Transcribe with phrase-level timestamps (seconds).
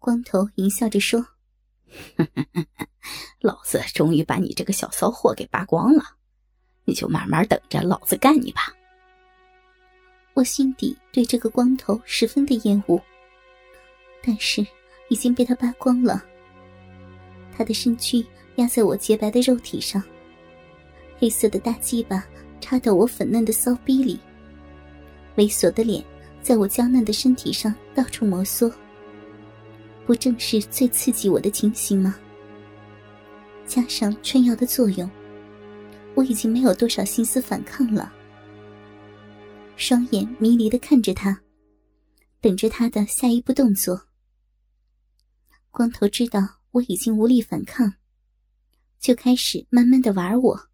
[0.00, 1.24] 光头淫笑着说
[3.40, 6.02] ：“老子终于把你这个小骚货给扒光了，
[6.86, 8.74] 你就慢慢等着老子干你吧。”
[10.32, 12.98] 我心底对这个光头十分的厌恶，
[14.22, 14.66] 但是
[15.10, 16.24] 已经被他扒光了。
[17.54, 18.24] 他的身躯
[18.56, 20.02] 压在我洁白的肉体上，
[21.18, 22.24] 黑色的大鸡巴
[22.58, 24.18] 插到我粉嫩的骚逼里，
[25.36, 26.02] 猥琐的脸
[26.40, 28.72] 在我娇嫩的身体上到处摩挲。
[30.06, 32.18] 不正是最刺激我的情形吗？
[33.66, 35.08] 加上春药的作用，
[36.16, 38.12] 我已经没有多少心思反抗了。
[39.76, 41.40] 双眼迷离的看着他，
[42.40, 44.08] 等着他的下一步动作。
[45.70, 46.40] 光头知道
[46.72, 47.94] 我已经无力反抗，
[48.98, 50.68] 就开始慢慢的玩我。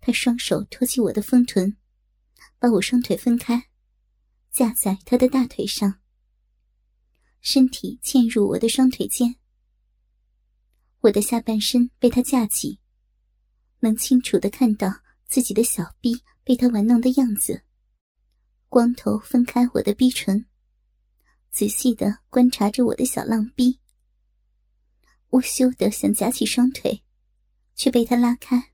[0.00, 1.76] 他双手托起我的丰臀，
[2.58, 3.68] 把我双腿分开，
[4.50, 6.01] 架在他的大腿上。
[7.42, 9.34] 身体嵌入我的双腿间，
[11.00, 12.78] 我的下半身被他架起，
[13.80, 17.64] 能清楚的看到自己的小臂被他玩弄的样子。
[18.68, 20.46] 光头分开我的逼唇，
[21.50, 23.80] 仔细的观察着我的小浪逼。
[25.30, 27.02] 我羞得想夹起双腿，
[27.74, 28.72] 却被他拉开。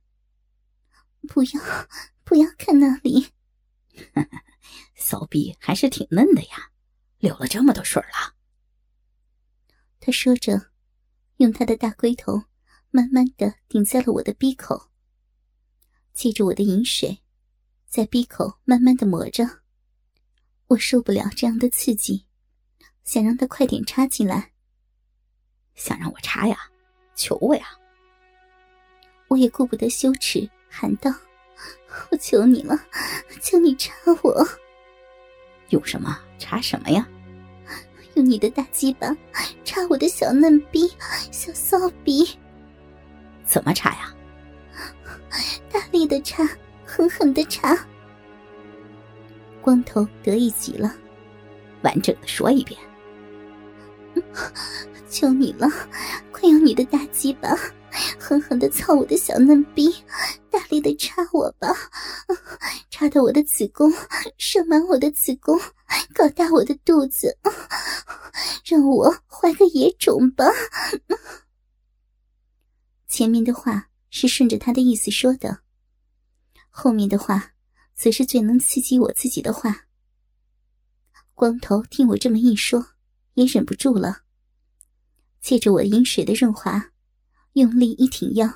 [1.26, 1.88] 不要，
[2.22, 3.28] 不要看那里，
[4.94, 6.70] 骚逼还是挺嫩的呀，
[7.16, 8.36] 流了这么多水了。
[10.08, 10.70] 他说着，
[11.36, 12.44] 用他的大龟头
[12.90, 14.88] 慢慢的顶在了我的鼻口，
[16.14, 17.18] 借着我的饮水，
[17.84, 19.46] 在鼻口慢慢的磨着。
[20.68, 22.24] 我受不了这样的刺激，
[23.04, 24.52] 想让他快点插进来。
[25.74, 26.56] 想让我插呀？
[27.14, 27.66] 求我呀！
[29.28, 31.12] 我也顾不得羞耻，喊道
[32.10, 32.74] ：“我求你了，
[33.42, 33.92] 求你插
[34.22, 34.42] 我！
[35.68, 37.06] 有什么插什么呀？”
[38.18, 39.16] 用你的大鸡巴
[39.64, 40.90] 插我的小嫩逼、
[41.30, 42.28] 小骚逼，
[43.44, 44.12] 怎么插呀？
[45.70, 46.44] 大力的插，
[46.84, 47.78] 狠狠的插。
[49.62, 50.92] 光头得意极了，
[51.82, 52.76] 完整的说一遍。
[55.08, 55.68] 求你了，
[56.32, 57.56] 快用你的大鸡巴
[58.18, 59.94] 狠狠的操我的小嫩逼，
[60.50, 61.68] 大力的插我吧，
[62.90, 63.92] 插到我的子宫，
[64.38, 65.56] 射满我的子宫，
[66.14, 67.38] 搞大我的肚子，
[68.64, 70.44] 让我怀个野种吧。
[73.06, 75.60] 前面的话是顺着他的意思说的，
[76.68, 77.52] 后面的话
[77.94, 79.86] 则是最能刺激我自己的话。
[81.34, 82.84] 光头听我这么一说，
[83.34, 84.22] 也忍不住了。
[85.40, 86.90] 借着我饮水的润滑，
[87.52, 88.52] 用力一挺腰，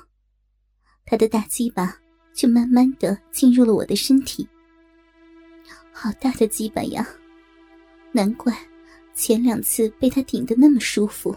[1.05, 1.97] 他的大鸡巴
[2.33, 4.47] 就慢慢的进入了我的身体。
[5.93, 7.07] 好大的鸡巴呀！
[8.13, 8.57] 难怪
[9.13, 11.35] 前两次被他顶得那么舒服。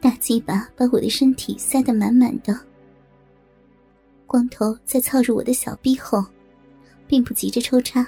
[0.00, 2.58] 大鸡巴把我的身体塞得满满的。
[4.26, 6.24] 光头在操入我的小臂后，
[7.06, 8.06] 并不急着抽插，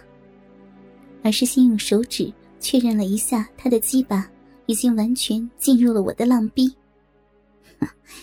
[1.23, 4.27] 而是先用手指确认了一下他的鸡巴。
[4.67, 6.73] 已经完全进入了我的浪逼，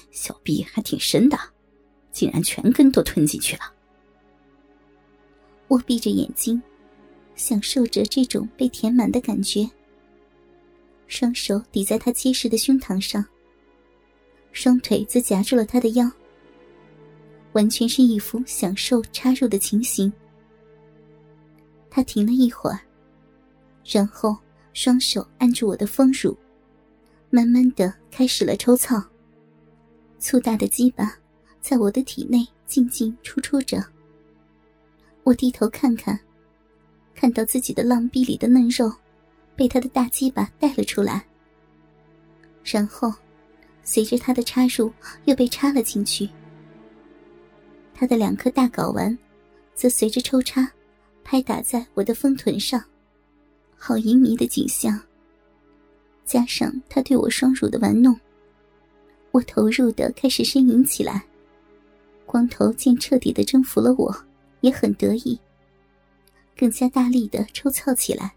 [0.09, 1.37] 小逼还挺深的，
[2.13, 3.63] 竟然全根都吞进去了。
[5.67, 6.59] 我闭着眼睛，
[7.39, 9.65] 享受着这种被填满的感觉。
[11.07, 13.25] 双手抵在他结实的胸膛上，
[14.51, 16.11] 双腿则夹住了他的腰，
[17.53, 20.11] 完全是一副享受插入的情形。
[21.89, 22.79] 他停了一会儿，
[23.85, 24.37] 然后。
[24.71, 26.37] 双手按住我的丰乳，
[27.31, 29.03] 慢慢的开始了抽操。
[30.19, 31.17] 粗大的鸡巴
[31.59, 33.83] 在我的体内进进出出着。
[35.23, 36.17] 我低头看看，
[37.19, 38.89] 看到自己的浪逼里的嫩肉
[39.53, 41.25] 被他的大鸡巴带了出来，
[42.63, 43.13] 然后
[43.83, 44.89] 随着他的插入
[45.25, 46.29] 又被插了进去。
[47.93, 49.17] 他的两颗大睾丸
[49.75, 50.71] 则随着抽插
[51.21, 52.81] 拍打在我的丰臀上。
[53.77, 54.97] 好淫靡的景象，
[56.23, 58.17] 加上他对我双乳的玩弄，
[59.31, 61.25] 我投入的开始呻吟起来。
[62.25, 64.15] 光头见彻底的征服了我，
[64.61, 65.37] 也很得意，
[66.59, 68.35] 更加大力的抽操起来。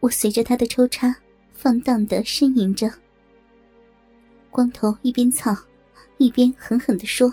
[0.00, 1.14] 我随着他的抽插，
[1.52, 2.92] 放荡的呻吟着。
[4.50, 5.56] 光头一边操，
[6.18, 7.32] 一边狠狠的说：“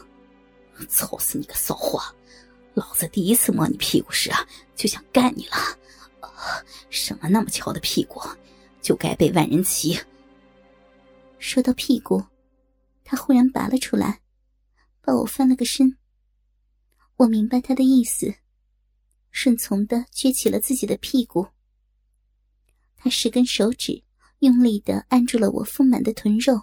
[0.87, 1.99] 操死你个骚货！
[2.75, 5.57] 老子第一次摸你屁股时啊，就想干你了。”
[6.91, 8.21] 生了那么翘的屁股，
[8.79, 9.99] 就该被万人骑。
[11.39, 12.23] 说到屁股，
[13.03, 14.21] 他忽然拔了出来，
[15.01, 15.97] 把我翻了个身。
[17.17, 18.33] 我明白他的意思，
[19.31, 21.47] 顺从的撅起了自己的屁股。
[22.95, 24.03] 他十根手指
[24.39, 26.61] 用力的按住了我丰满的臀肉，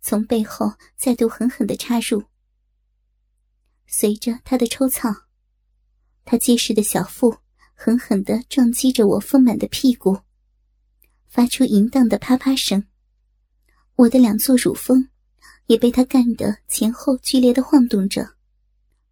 [0.00, 2.24] 从背后再度狠狠的插入。
[3.86, 5.08] 随着他的抽操，
[6.24, 7.36] 他结实的小腹
[7.74, 10.18] 狠狠的撞击着我丰满的屁股，
[11.28, 12.86] 发出淫荡的啪啪声。
[13.94, 15.08] 我的两座乳峰
[15.66, 18.36] 也被他干得前后剧烈的晃动着。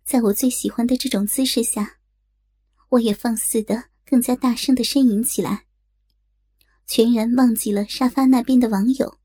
[0.05, 1.99] 在我最喜欢的这种姿势下，
[2.95, 5.65] 我也放肆的更加大声的呻吟起来。
[6.87, 9.19] 全然忘记了沙发那边的网友。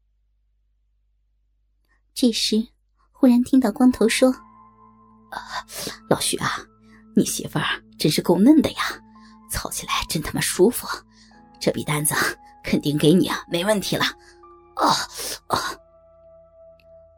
[2.16, 2.68] 这时，
[3.12, 4.32] 忽然听到光头说
[5.30, 5.64] ：“啊，
[6.10, 6.66] 老徐啊，
[7.16, 7.66] 你媳妇儿
[8.00, 8.80] 真是够嫩的呀，
[9.52, 10.88] 操起来真他妈舒服，
[11.60, 12.16] 这笔单子
[12.64, 14.04] 肯定给你啊，没问题了。”
[14.76, 14.90] 啊
[15.48, 15.60] 啊！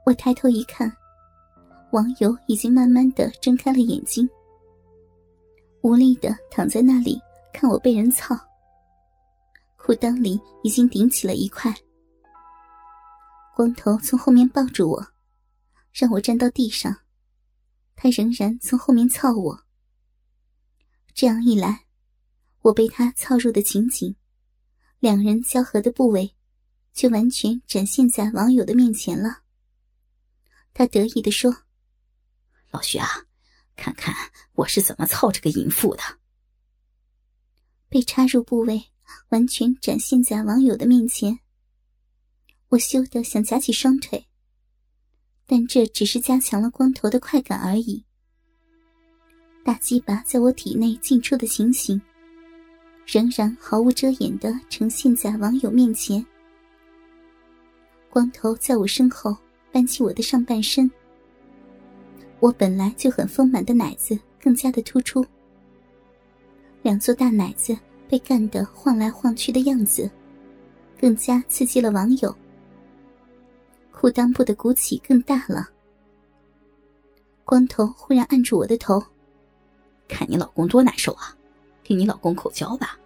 [0.06, 0.92] 我抬头一看，
[1.92, 4.28] 网友已经慢慢的睁开了眼睛，
[5.82, 7.20] 无力的躺在那里
[7.54, 8.38] 看我被人操。
[9.78, 11.76] 裤裆里已经顶起了一块，
[13.56, 15.08] 光头从后面抱住我，
[15.92, 16.96] 让我站到地上，
[17.96, 19.64] 他仍然从后面操我。
[21.14, 21.86] 这样一来，
[22.62, 24.16] 我被他操入的情景，
[25.00, 26.36] 两人交合的部位，
[26.94, 29.40] 就完全展现在网友的面前了。
[30.74, 31.52] 他得意的说
[32.72, 33.08] ：“老徐啊，
[33.76, 34.14] 看看
[34.54, 36.02] 我是怎么操这个淫妇的。”
[37.90, 38.88] 被插入部位。
[39.30, 41.40] 完全展现在网友的面前，
[42.70, 44.26] 我羞得想夹起双腿，
[45.46, 48.06] 但这只是加强了光头的快感而已。
[49.66, 52.02] 大鸡巴在我体内进出的情形，
[53.06, 56.26] 仍然毫无遮掩的呈现在网友面前。
[58.10, 59.36] 光头在我身后
[59.74, 60.90] 搬起我的上半身，
[62.42, 65.26] 我本来就很丰满的奶子更加的突出，
[66.82, 67.78] 两座大奶子。
[68.10, 70.12] 被干得晃来晃去的样子，
[71.00, 72.36] 更加刺激了网友。
[73.90, 75.70] 裤裆部的鼓起更大了。
[77.46, 79.02] 光头忽然按住我的头，
[80.10, 81.34] 看你老公多难受啊，
[81.82, 83.00] 给你老公口交吧。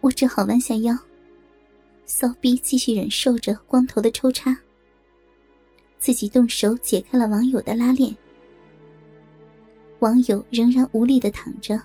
[0.00, 0.96] 我只好弯下腰，
[2.06, 4.56] 骚逼继续忍受着光头的抽插，
[5.98, 8.14] 自己动手解开了网友的拉链。
[9.98, 11.80] 网友仍然无力的躺着。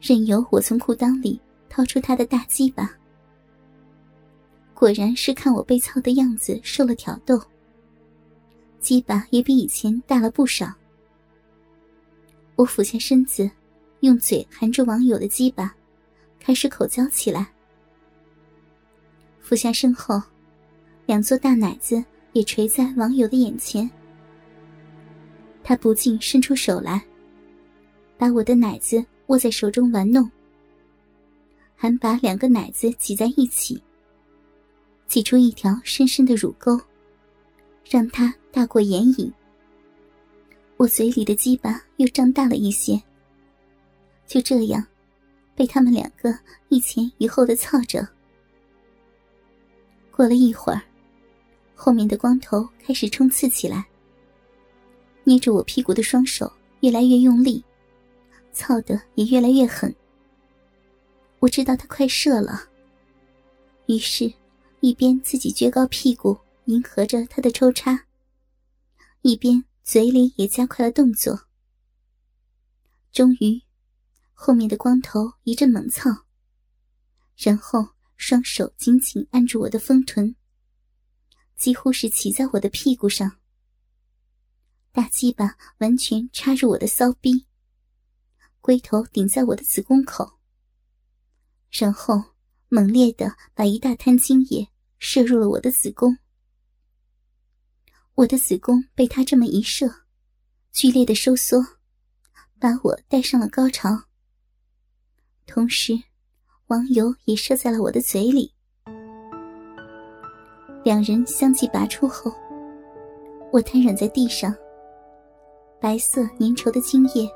[0.00, 1.38] 任由我从裤裆里
[1.68, 2.90] 掏出他的大鸡巴，
[4.72, 7.38] 果然是看我被操的样子受了挑逗，
[8.78, 10.72] 鸡巴也比以前大了不少。
[12.56, 13.50] 我俯下身子，
[14.00, 15.74] 用嘴含住网友的鸡巴，
[16.38, 17.46] 开始口交起来。
[19.38, 20.20] 俯下身后，
[21.04, 23.90] 两座大奶子也垂在网友的眼前，
[25.62, 27.02] 他不禁伸出手来，
[28.16, 29.04] 把我的奶子。
[29.30, 30.28] 握在手中玩弄，
[31.76, 33.80] 还把两个奶子挤在一起，
[35.06, 36.76] 挤出一条深深的乳沟，
[37.88, 39.32] 让它大过眼影。
[40.76, 43.00] 我嘴里的鸡巴又张大了一些。
[44.26, 44.84] 就这样，
[45.54, 46.36] 被他们两个
[46.70, 48.04] 一前一后的操着。
[50.10, 50.82] 过了一会儿，
[51.82, 53.88] 后面的光头开始冲刺起来，
[55.24, 57.64] 捏着我屁股的双手越来越用力。
[58.52, 59.94] 操的也越来越狠。
[61.38, 62.68] 我知道他快射了，
[63.86, 64.30] 于是，
[64.80, 68.04] 一边自己撅高屁股迎合着他的抽插，
[69.22, 71.46] 一边嘴里也加快了动作。
[73.10, 73.58] 终于，
[74.34, 76.10] 后面的光头一阵猛操，
[77.38, 77.88] 然后
[78.18, 80.36] 双手紧紧按住我的丰臀，
[81.60, 83.36] 几乎是骑在我的屁股上，
[84.92, 87.46] 大鸡巴完全插入我的骚逼。
[88.62, 90.38] 龟头顶在我的子宫口，
[91.70, 92.32] 然后
[92.70, 96.16] 猛烈的把一大滩精液射入了我的子宫。
[98.14, 100.06] 我的子宫被他这么一射，
[100.72, 101.62] 剧烈的收缩，
[102.58, 104.04] 把我带上了高潮。
[105.46, 106.04] 同时，
[106.68, 108.54] 网友也射在了我的嘴里。
[110.82, 112.32] 两人相继拔出后，
[113.52, 114.54] 我瘫软在地上，
[115.78, 117.30] 白色粘稠的精液。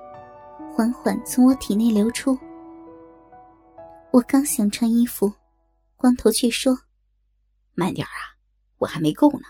[0.72, 2.36] 缓缓从我体内流出。
[4.10, 5.32] 我刚想穿衣服，
[5.94, 6.76] 光头却说
[7.74, 8.34] ：“慢点啊，
[8.78, 9.44] 我还没够呢。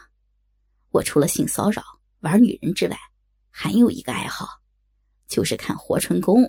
[0.91, 1.83] 我除了性骚扰、
[2.21, 2.97] 玩女人之外，
[3.49, 4.47] 还有一个爱好，
[5.27, 6.43] 就是看活春宫。”